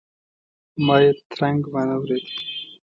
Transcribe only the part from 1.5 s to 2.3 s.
وانه ورېد.